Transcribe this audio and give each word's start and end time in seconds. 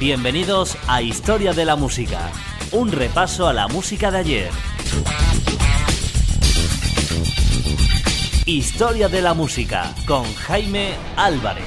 Bienvenidos 0.00 0.78
a 0.88 1.02
Historia 1.02 1.52
de 1.52 1.66
la 1.66 1.76
Música, 1.76 2.30
un 2.72 2.90
repaso 2.90 3.46
a 3.46 3.52
la 3.52 3.68
música 3.68 4.10
de 4.10 4.16
ayer. 4.16 4.50
Historia 8.46 9.10
de 9.10 9.20
la 9.20 9.34
Música 9.34 9.94
con 10.06 10.24
Jaime 10.36 10.94
Álvarez. 11.16 11.66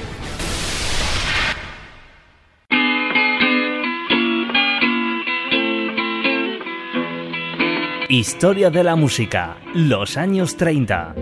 Historia 8.08 8.68
de 8.70 8.82
la 8.82 8.96
música, 8.96 9.58
los 9.74 10.16
años 10.16 10.56
30. 10.56 11.14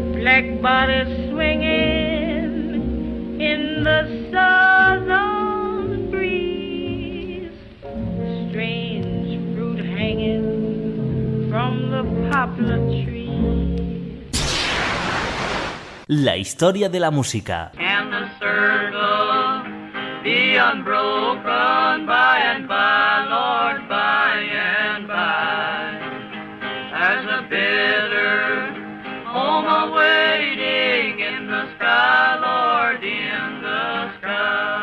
La 16.09 16.37
historia 16.37 16.88
de 16.88 17.01
la 17.01 17.10
música. 17.10 17.73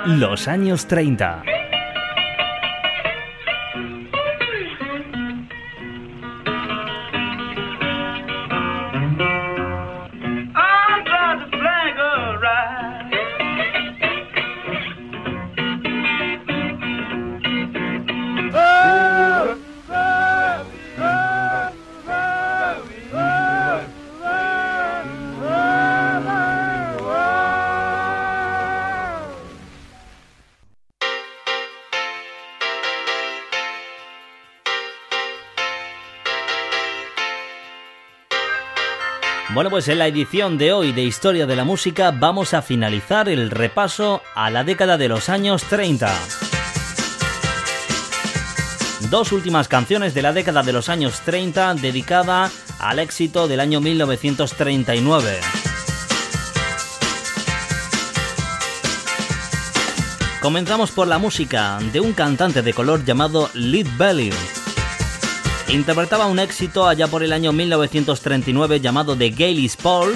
Los 0.06 0.48
años 0.48 0.88
30. 0.88 1.44
Bueno, 39.60 39.72
pues 39.72 39.90
en 39.90 39.98
la 39.98 40.08
edición 40.08 40.58
de 40.58 40.72
hoy 40.72 40.94
de 40.94 41.04
Historia 41.04 41.46
de 41.46 41.58
la 41.58 41.66
Música 41.66 42.12
vamos 42.12 42.54
a 42.54 42.62
finalizar 42.62 43.28
el 43.28 43.52
repaso 43.52 44.22
a 44.34 44.50
la 44.50 44.64
década 44.64 44.98
de 44.98 45.10
los 45.10 45.28
años 45.28 45.66
30. 45.66 46.10
Dos 49.10 49.34
últimas 49.34 49.68
canciones 49.68 50.14
de 50.14 50.22
la 50.22 50.32
década 50.32 50.64
de 50.64 50.72
los 50.72 50.88
años 50.88 51.20
30 51.26 51.74
dedicada 51.74 52.50
al 52.80 53.00
éxito 53.00 53.50
del 53.50 53.60
año 53.60 53.82
1939. 53.82 55.42
Comenzamos 60.42 60.92
por 60.92 61.10
la 61.10 61.18
música 61.18 61.80
de 61.92 62.00
un 62.00 62.14
cantante 62.14 62.62
de 62.62 62.74
color 62.74 63.04
llamado 63.04 63.50
Lead 63.54 63.88
Belly 63.98 64.32
interpretaba 65.72 66.26
un 66.26 66.40
éxito 66.40 66.88
allá 66.88 67.08
por 67.08 67.24
el 67.24 67.32
año 67.32 67.54
1939 67.54 68.80
llamado 68.80 69.16
The 69.16 69.30
Gaylis 69.30 69.78
Paul. 69.78 70.14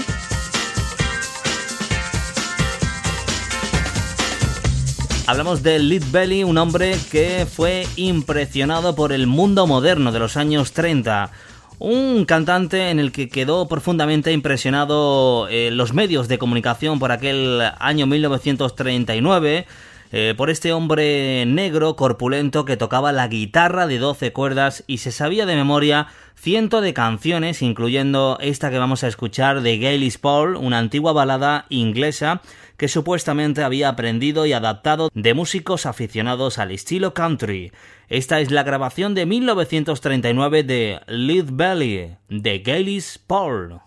Hablamos 5.28 5.62
de 5.64 5.80
Lead 5.80 6.04
Belly, 6.12 6.44
un 6.44 6.58
hombre 6.58 6.98
que 7.12 7.46
fue 7.46 7.88
impresionado 7.96 8.96
por 8.96 9.14
el 9.14 9.28
mundo 9.28 9.68
moderno 9.68 10.12
de 10.12 10.20
los 10.20 10.38
años 10.38 10.74
30. 10.74 11.32
Un 11.80 12.26
cantante 12.26 12.90
en 12.90 13.00
el 13.00 13.12
que 13.12 13.30
quedó 13.30 13.68
profundamente 13.68 14.32
impresionado 14.32 15.48
eh, 15.50 15.70
los 15.72 15.94
medios 15.94 16.28
de 16.28 16.40
comunicación 16.40 17.00
por 17.00 17.12
aquel 17.12 17.62
año 17.80 18.08
1939 18.08 19.68
eh, 20.16 20.36
por 20.38 20.52
este 20.52 20.74
hombre 20.74 21.44
negro 21.48 21.96
corpulento 21.96 22.66
que 22.66 22.78
tocaba 22.78 23.12
la 23.12 23.28
guitarra 23.28 23.88
de 23.88 23.98
12 23.98 24.32
cuerdas 24.32 24.84
y 24.86 25.00
se 25.00 25.12
sabía 25.12 25.48
de 25.48 25.56
memoria 25.56 26.06
ciento 26.36 26.82
de 26.82 26.94
canciones, 26.94 27.64
incluyendo 27.64 28.38
esta 28.40 28.70
que 28.70 28.78
vamos 28.78 29.04
a 29.04 29.08
escuchar 29.08 29.62
de 29.62 29.80
Gaylis 29.80 30.20
Paul, 30.20 30.56
una 30.56 30.78
antigua 30.78 31.14
balada 31.14 31.66
inglesa 31.70 32.44
que 32.78 32.90
supuestamente 32.90 33.64
había 33.64 33.90
aprendido 33.90 34.46
y 34.46 34.54
adaptado 34.54 35.10
de 35.16 35.34
músicos 35.34 35.88
aficionados 35.88 36.60
al 36.60 36.70
estilo 36.70 37.16
country. 37.16 37.72
Esta 38.08 38.40
es 38.40 38.52
la 38.52 38.62
grabación 38.62 39.16
de 39.16 39.26
1939 39.26 40.62
de 40.62 41.02
Lead 41.08 41.46
Belly 41.54 42.18
de 42.30 42.60
Gaylis 42.60 43.18
Paul. 43.18 43.80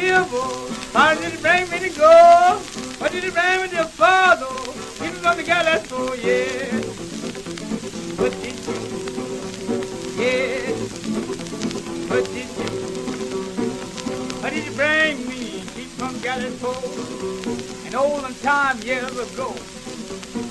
Devil? 0.00 0.68
How 0.92 1.14
did 1.14 1.32
he 1.32 1.40
bring 1.40 1.70
me 1.70 1.78
to 1.88 1.98
go? 1.98 2.58
What 2.98 3.12
did 3.12 3.24
he 3.24 3.30
bring 3.30 3.62
me 3.62 3.68
to 3.76 3.84
follow? 3.84 4.70
Was 5.20 5.26
on 5.26 5.36
the 5.36 5.42
gallows, 5.42 5.86
oh 5.92 6.14
yeah. 6.14 6.72
What 8.16 8.32
did 8.40 8.56
you? 8.66 8.78
Yeah. 10.16 10.72
What 12.08 12.24
did 12.24 12.48
you? 12.56 12.70
What 14.40 14.52
did 14.54 14.64
he 14.64 14.74
bring 14.74 15.28
me? 15.28 15.60
He 15.76 15.84
from 15.98 16.18
gallows, 16.20 16.58
oh. 16.62 17.84
An 17.86 17.94
olden 17.94 18.34
time 18.36 18.78
years 18.80 19.12
ago. 19.12 19.50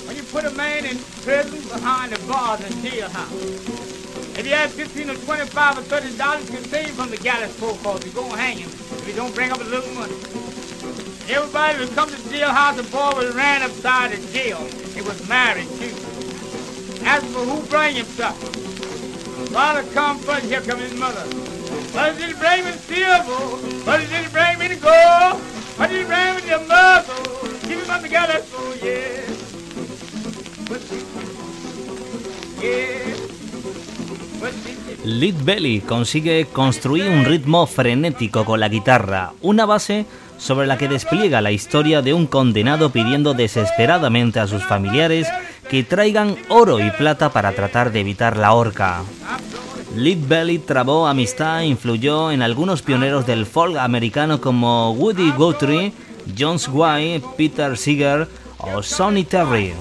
When 0.06 0.16
you 0.16 0.22
put 0.22 0.44
a 0.44 0.50
man 0.52 0.84
in 0.84 0.98
prison 1.24 1.62
behind 1.68 2.12
the 2.12 2.26
bars 2.28 2.60
in 2.60 2.72
jailhouse. 2.78 4.38
If 4.38 4.46
you 4.46 4.54
have 4.54 4.70
15 4.70 5.10
or 5.10 5.14
25 5.16 5.78
or 5.78 5.82
30 5.82 6.16
dollars, 6.16 6.48
you 6.48 6.56
can 6.58 6.64
save 6.68 6.90
from 6.90 7.10
the 7.10 7.16
gallows 7.16 7.56
pole 7.58 7.76
cause 7.82 8.04
you're 8.04 8.14
going 8.14 8.30
to 8.30 8.38
hang 8.38 8.58
him 8.58 8.89
if 9.00 9.08
you 9.08 9.14
don't 9.14 9.34
bring 9.34 9.50
up 9.50 9.60
a 9.60 9.64
little 9.64 9.90
money. 9.94 10.14
Everybody 11.28 11.78
would 11.78 11.94
come 11.94 12.08
to 12.10 12.16
the 12.16 12.28
jailhouse 12.28 12.78
and 12.78 12.90
boy 12.90 13.12
was 13.16 13.34
ran 13.34 13.62
upside 13.62 14.12
the 14.12 14.32
jail. 14.32 14.58
He 14.94 15.00
was 15.00 15.26
married 15.28 15.68
too. 15.78 15.94
As 17.04 17.24
for 17.32 17.40
who 17.40 17.66
bring 17.68 17.96
him 17.96 18.04
stuff. 18.04 18.36
Father 19.48 19.82
come 19.92 20.18
first, 20.18 20.46
here 20.46 20.60
come 20.60 20.78
his 20.80 20.94
mother. 20.94 21.22
What 21.92 22.18
did 22.18 22.28
he 22.28 22.34
bring 22.34 22.64
me 22.64 22.72
to 22.72 22.78
silver? 22.78 23.32
What 23.86 24.00
did 24.00 24.10
he 24.10 24.28
bring 24.28 24.58
me 24.58 24.68
to 24.68 24.76
gold? 24.76 25.40
What 25.78 25.88
did 25.88 26.00
he 26.00 26.04
bring 26.04 26.34
me 26.36 26.42
to 26.42 26.58
muscle? 26.68 27.48
Give 27.68 27.82
him 27.82 27.90
up 27.90 28.02
together, 28.02 28.42
so 28.42 28.74
yeah. 28.84 29.24
But, 30.68 30.82
Yeah. 32.62 33.29
Lead 35.04 35.34
Belly 35.44 35.80
consigue 35.80 36.46
construir 36.46 37.08
un 37.08 37.24
ritmo 37.24 37.66
frenético 37.66 38.44
con 38.44 38.60
la 38.60 38.68
guitarra, 38.68 39.32
una 39.40 39.66
base 39.66 40.06
sobre 40.38 40.66
la 40.66 40.78
que 40.78 40.88
despliega 40.88 41.40
la 41.40 41.52
historia 41.52 42.02
de 42.02 42.14
un 42.14 42.26
condenado 42.26 42.90
pidiendo 42.90 43.34
desesperadamente 43.34 44.40
a 44.40 44.46
sus 44.46 44.64
familiares 44.64 45.28
que 45.68 45.84
traigan 45.84 46.36
oro 46.48 46.80
y 46.80 46.90
plata 46.90 47.30
para 47.30 47.52
tratar 47.52 47.92
de 47.92 48.00
evitar 48.00 48.36
la 48.36 48.52
horca. 48.52 49.02
Lead 49.94 50.18
Belly 50.26 50.58
trabó 50.58 51.06
amistad 51.06 51.62
e 51.62 51.66
influyó 51.66 52.30
en 52.30 52.42
algunos 52.42 52.82
pioneros 52.82 53.26
del 53.26 53.46
folk 53.46 53.76
americano 53.76 54.40
como 54.40 54.92
Woody 54.92 55.32
Guthrie, 55.32 55.92
John 56.38 56.58
Squire, 56.58 57.22
Peter 57.36 57.76
Seeger 57.76 58.28
o 58.58 58.82
Sonny 58.82 59.24
Terry. 59.24 59.72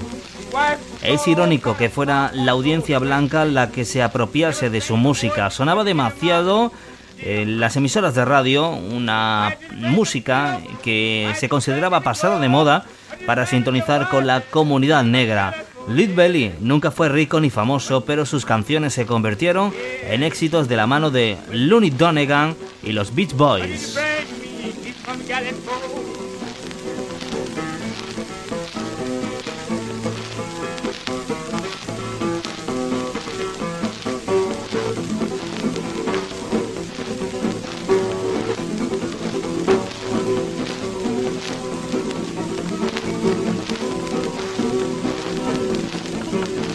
Es 1.04 1.28
irónico 1.28 1.78
que 1.78 1.90
fuera 1.90 2.31
la 2.34 2.51
audiencia 2.51 3.00
blanca 3.00 3.46
la 3.46 3.72
que 3.72 3.86
se 3.86 4.04
apropiase 4.04 4.69
de 4.69 4.81
su 4.81 4.98
música. 4.98 5.50
Sonaba 5.50 5.84
demasiado 5.84 6.74
en 7.22 7.60
las 7.60 7.78
emisoras 7.78 8.16
de 8.16 8.25
radio, 8.25 8.69
una 8.69 9.56
música 9.75 10.60
que 10.84 11.31
se 11.38 11.50
consideraba 11.50 12.01
pasada 12.01 12.40
de 12.40 12.50
moda 12.50 12.86
para 13.25 13.46
sintonizar 13.46 14.10
con 14.10 14.28
la 14.28 14.42
comunidad 14.42 15.04
negra. 15.04 15.56
Lead 15.88 16.16
Belly 16.16 16.54
nunca 16.60 16.92
fue 16.92 17.10
rico 17.10 17.40
ni 17.40 17.50
famoso, 17.50 18.06
pero 18.06 18.25
sus 18.25 18.46
canciones 18.46 18.94
se 18.94 19.06
convirtieron 19.06 19.74
en 20.04 20.24
éxitos 20.24 20.68
de 20.68 20.75
la 20.75 20.86
mano 20.86 21.10
de 21.12 21.38
Looney 21.51 21.90
Donegan 21.92 22.56
y 22.84 22.92
los 22.92 23.16
Beach 23.16 23.34
Boys. 23.34 23.98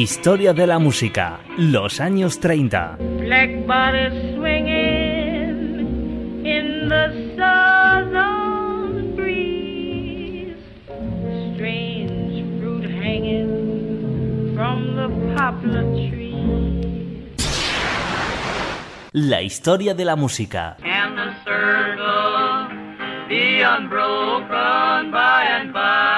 Historia 0.00 0.54
de 0.54 0.66
la 0.66 0.78
música, 0.78 1.40
los 1.58 2.00
años 2.00 2.40
30. 2.40 2.96
Black 3.18 3.66
body 3.66 4.08
swinging 4.34 6.40
in 6.42 6.88
the 6.88 7.34
southern 7.36 9.14
breeze. 9.14 10.56
Strange 11.54 12.46
fruit 12.58 12.86
hanging 12.86 14.54
from 14.54 14.96
the 14.96 15.10
poplar 15.36 15.84
trees. 16.08 17.36
La 19.12 19.42
historia 19.42 19.92
de 19.92 20.06
la 20.06 20.16
música. 20.16 20.78
And 20.82 21.18
the 21.18 21.34
circle 21.44 21.90
unbroken 23.62 25.10
by 25.12 25.44
and 25.46 25.72
by, 25.72 26.09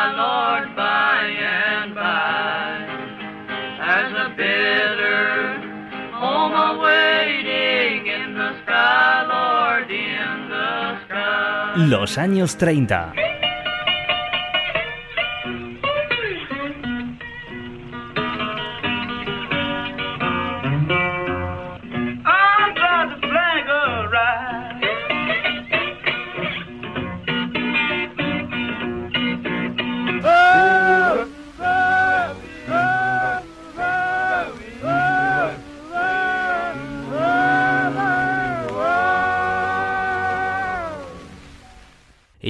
Los 11.89 12.17
años 12.17 12.59
30. 12.59 13.13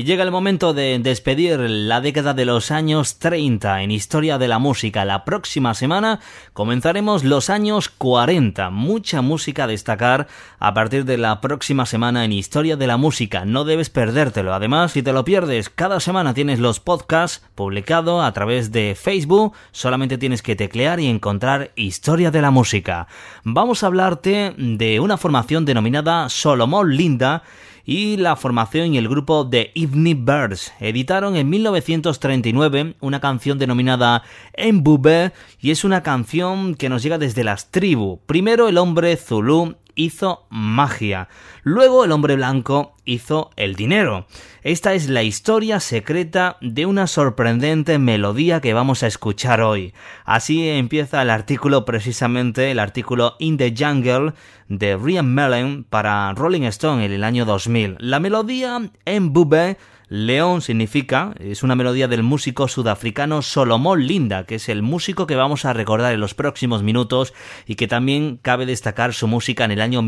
Llega 0.05 0.25
el 0.25 0.33
momento 0.33 0.75
de 0.75 0.99
despedir 0.99 1.61
la 1.61 2.01
década 2.01 2.35
de 2.35 2.45
los 2.45 2.73
años 2.73 3.21
30 3.21 3.83
en 3.83 3.93
Historia 3.93 4.37
de 4.37 4.49
la 4.49 4.59
Música. 4.59 5.05
La 5.05 5.25
próxima 5.25 5.75
semana 5.75 6.19
comenzaremos 6.55 7.23
los 7.23 7.51
años 7.51 7.89
40. 7.89 8.71
Mucha 8.71 9.23
música 9.23 9.63
a 9.63 9.67
destacar 9.69 10.27
a 10.59 10.75
partir 10.75 11.05
de 11.05 11.19
la 11.19 11.41
próxima 11.41 11.87
semana 11.87 12.25
en 12.25 12.33
Historia 12.33 12.77
de 12.77 12.89
la 12.89 12.97
Música. 12.97 13.45
No 13.45 13.63
debes 13.65 13.91
perdértelo. 13.91 14.53
Además, 14.53 14.91
si 14.91 15.05
te 15.05 15.13
lo 15.13 15.25
pierdes, 15.25 15.69
cada 15.69 16.01
semana 16.01 16.35
tienes 16.35 16.59
los 16.59 16.81
podcasts 16.81 17.47
publicados 17.55 18.25
a 18.25 18.33
través 18.33 18.73
de 18.73 18.97
Facebook. 19.01 19.53
Solamente 19.71 20.19
tienes 20.19 20.43
que 20.43 20.57
teclear 20.57 20.99
y 20.99 21.07
encontrar 21.07 21.71
Historia 21.77 22.33
de 22.33 22.43
la 22.43 22.51
Música. 22.51 23.07
Vamos 23.45 23.85
a 23.85 23.87
hablarte 23.87 24.53
de 24.57 24.99
una 24.99 25.17
formación 25.17 25.65
denominada 25.65 26.29
Solomon 26.29 26.97
Linda 26.97 27.45
y 27.85 28.17
la 28.17 28.37
formación 28.37 28.95
y 28.95 28.99
el 28.99 29.09
grupo 29.09 29.49
The 29.49 29.73
Evening 29.75 30.25
Birds 30.25 30.73
editaron 30.81 31.37
en 31.37 31.49
1939 31.51 32.95
una 33.01 33.21
canción 33.21 33.59
denominada 33.59 34.23
Mbube 34.57 35.33
y 35.61 35.71
es 35.71 35.85
una 35.85 36.03
canción 36.03 36.75
que 36.75 36.89
nos 36.89 37.03
llega 37.03 37.19
desde 37.19 37.45
las 37.45 37.71
tribus. 37.71 38.21
Primero 38.27 38.69
el 38.69 38.79
hombre 38.79 39.17
Zulu 39.17 39.77
hizo 39.95 40.47
magia, 40.51 41.29
luego 41.63 42.05
el 42.05 42.13
hombre 42.13 42.37
blanco 42.37 42.97
hizo 43.05 43.51
el 43.57 43.75
dinero. 43.75 44.27
Esta 44.63 44.95
es 44.95 45.09
la 45.09 45.23
historia 45.23 45.81
secreta 45.81 46.57
de 46.61 46.87
una 46.87 47.07
sorprendente 47.07 47.99
melodía 47.99 48.61
que 48.61 48.75
vamos 48.75 49.03
a 49.03 49.07
escuchar 49.09 49.61
hoy. 49.61 49.93
Así 50.25 50.69
empieza 50.69 51.23
el 51.23 51.31
artículo 51.31 51.85
precisamente, 51.85 52.71
el 52.71 52.79
artículo 52.79 53.35
In 53.39 53.57
the 53.57 53.75
Jungle 53.77 54.35
de 54.69 54.97
Ryan 54.97 55.35
Mellon 55.35 55.85
para 55.89 56.33
Rolling 56.35 56.63
Stone 56.63 57.05
en 57.05 57.13
el 57.13 57.25
año 57.25 57.45
2000. 57.45 57.97
La 57.99 58.21
melodía 58.21 58.91
en 59.05 59.33
Bube 59.33 59.77
León 60.13 60.61
significa, 60.61 61.33
es 61.41 61.63
una 61.63 61.75
melodía 61.75 62.07
del 62.07 62.23
músico 62.23 62.69
sudafricano 62.69 63.41
Solomon 63.41 64.07
Linda, 64.07 64.45
que 64.45 64.57
es 64.57 64.69
el 64.69 64.83
músico 64.83 65.27
que 65.27 65.37
vamos 65.37 65.65
a 65.65 65.73
recordar 65.73 66.13
en 66.13 66.21
los 66.21 66.35
próximos 66.35 66.83
minutos 66.83 67.33
y 67.67 67.77
que 67.77 67.89
también 67.89 68.37
cabe 68.37 68.67
destacar 68.67 69.15
su 69.15 69.27
música 69.27 69.65
en 69.65 69.71
el 69.71 69.81
año 69.81 70.03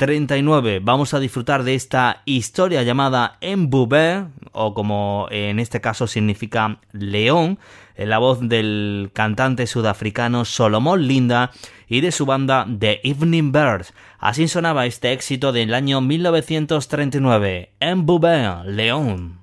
1939. 0.00 0.80
Vamos 0.82 1.12
a 1.12 1.20
disfrutar 1.20 1.62
de 1.62 1.74
esta 1.74 2.22
historia 2.24 2.82
llamada 2.82 3.36
Mbube, 3.42 4.24
o 4.52 4.72
como 4.72 5.28
en 5.30 5.58
este 5.58 5.82
caso 5.82 6.06
significa 6.06 6.78
león, 6.92 7.58
en 7.96 8.08
la 8.08 8.16
voz 8.16 8.40
del 8.40 9.10
cantante 9.12 9.66
sudafricano 9.66 10.46
Solomon 10.46 11.06
Linda 11.06 11.50
y 11.86 12.00
de 12.00 12.12
su 12.12 12.24
banda 12.24 12.66
The 12.78 13.00
Evening 13.04 13.52
Birds. 13.52 13.92
Así 14.18 14.48
sonaba 14.48 14.86
este 14.86 15.12
éxito 15.12 15.52
del 15.52 15.74
año 15.74 16.00
1939, 16.00 17.72
Mbube, 17.80 18.64
León. 18.64 19.40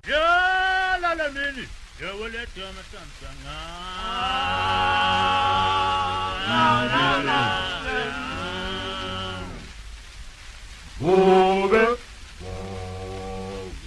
Rainbow 11.08 11.68
bells, 11.70 11.98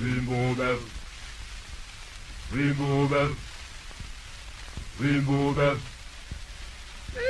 rainbow 0.01 0.55
bells, 0.55 0.81
rainbow 2.51 3.07
bells, 3.07 3.35
rainbow 4.99 5.53
bells, 5.53 5.81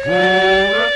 rainbow 0.06 0.64
bells. 0.78 0.91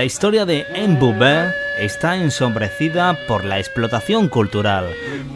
La 0.00 0.06
historia 0.06 0.46
de 0.46 0.64
Mbube 0.88 1.52
está 1.78 2.16
ensombrecida 2.16 3.18
por 3.28 3.44
la 3.44 3.58
explotación 3.58 4.28
cultural. 4.28 4.86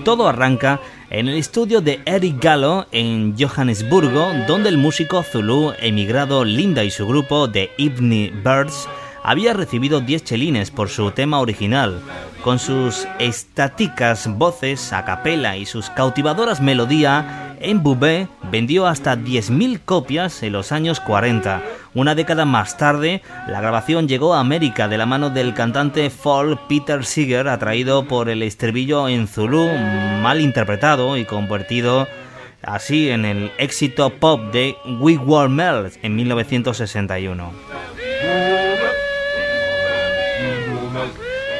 Todo 0.06 0.26
arranca 0.26 0.80
en 1.10 1.28
el 1.28 1.36
estudio 1.36 1.82
de 1.82 2.00
Eric 2.06 2.42
Gallo 2.42 2.86
en 2.90 3.36
Johannesburgo, 3.38 4.32
donde 4.48 4.70
el 4.70 4.78
músico 4.78 5.22
Zulu 5.22 5.74
emigrado 5.80 6.46
Linda 6.46 6.82
y 6.82 6.90
su 6.90 7.06
grupo 7.06 7.46
de 7.46 7.72
Evening 7.76 8.42
Birds 8.42 8.88
había 9.22 9.52
recibido 9.52 10.00
10 10.00 10.24
chelines 10.24 10.70
por 10.70 10.88
su 10.88 11.10
tema 11.10 11.40
original. 11.40 12.00
Con 12.42 12.58
sus 12.58 13.06
estáticas 13.18 14.26
voces 14.38 14.94
a 14.94 15.04
capela 15.04 15.58
y 15.58 15.66
sus 15.66 15.90
cautivadoras 15.90 16.62
melodías, 16.62 17.43
En 17.66 17.82
vendió 18.50 18.86
hasta 18.86 19.16
10.000 19.16 19.80
copias 19.82 20.42
en 20.42 20.52
los 20.52 20.70
años 20.70 21.00
40. 21.00 21.62
Una 21.94 22.14
década 22.14 22.44
más 22.44 22.76
tarde, 22.76 23.22
la 23.48 23.62
grabación 23.62 24.06
llegó 24.06 24.34
a 24.34 24.40
América 24.40 24.86
de 24.86 24.98
la 24.98 25.06
mano 25.06 25.30
del 25.30 25.54
cantante 25.54 26.10
folk 26.10 26.60
Peter 26.68 27.06
Seeger, 27.06 27.48
atraído 27.48 28.06
por 28.06 28.28
el 28.28 28.42
estribillo 28.42 29.08
en 29.08 29.26
Zulu, 29.26 29.66
mal 30.20 30.42
interpretado 30.42 31.16
y 31.16 31.24
convertido 31.24 32.06
así 32.60 33.08
en 33.08 33.24
el 33.24 33.50
éxito 33.56 34.10
pop 34.10 34.52
de 34.52 34.76
We 35.00 35.16
Were 35.16 35.48
Mels 35.48 35.98
en 36.02 36.16
1961. 36.16 37.50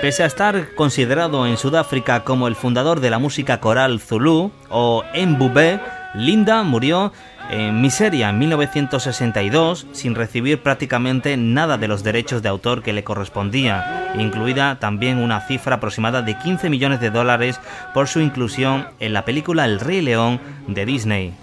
Pese 0.04 0.22
a 0.22 0.26
estar 0.26 0.74
considerado 0.74 1.46
en 1.46 1.56
Sudáfrica 1.56 2.24
como 2.24 2.46
el 2.46 2.56
fundador 2.56 3.00
de 3.00 3.08
la 3.08 3.18
música 3.18 3.58
coral 3.60 4.00
Zulu 4.00 4.52
o 4.68 5.02
Mbube, 5.14 5.80
Linda 6.14 6.62
murió 6.62 7.12
en 7.50 7.80
miseria 7.80 8.30
en 8.30 8.38
1962 8.38 9.86
sin 9.92 10.14
recibir 10.14 10.62
prácticamente 10.62 11.36
nada 11.36 11.76
de 11.76 11.88
los 11.88 12.04
derechos 12.04 12.42
de 12.42 12.48
autor 12.48 12.82
que 12.82 12.92
le 12.92 13.04
correspondía, 13.04 14.12
incluida 14.18 14.78
también 14.78 15.18
una 15.18 15.40
cifra 15.40 15.76
aproximada 15.76 16.22
de 16.22 16.38
15 16.38 16.70
millones 16.70 17.00
de 17.00 17.10
dólares 17.10 17.60
por 17.92 18.08
su 18.08 18.20
inclusión 18.20 18.86
en 19.00 19.12
la 19.12 19.24
película 19.24 19.64
El 19.64 19.80
Rey 19.80 20.00
León 20.02 20.40
de 20.68 20.86
Disney. 20.86 21.34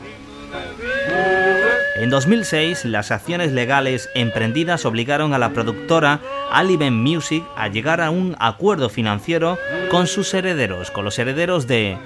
En 1.97 2.09
2006, 2.09 2.85
las 2.85 3.11
acciones 3.11 3.51
legales 3.51 4.09
emprendidas 4.15 4.85
obligaron 4.85 5.35
a 5.35 5.37
la 5.37 5.51
productora 5.51 6.19
Aliben 6.51 6.95
Music 6.95 7.43
a 7.55 7.67
llegar 7.67 8.01
a 8.01 8.09
un 8.09 8.35
acuerdo 8.39 8.89
financiero 8.89 9.59
con 9.91 10.07
sus 10.07 10.33
herederos, 10.33 10.89
con 10.89 11.05
los 11.05 11.19
herederos 11.19 11.67
de 11.67 11.97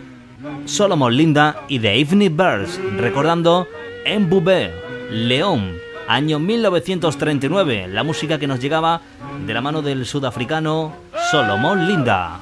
Solomon 0.66 1.16
Linda 1.16 1.66
y 1.68 1.78
de 1.78 2.00
Evening 2.00 2.36
Birds, 2.36 2.80
recordando 2.98 3.68
Mbube, 4.06 4.74
León, 5.12 5.78
año 6.08 6.40
1939, 6.40 7.88
la 7.88 8.04
música 8.04 8.40
que 8.40 8.48
nos 8.48 8.60
llegaba 8.60 9.02
de 9.46 9.54
la 9.54 9.62
mano 9.62 9.82
del 9.82 10.06
sudafricano 10.06 10.94
Solomon 11.32 11.88
Linda. 11.88 12.42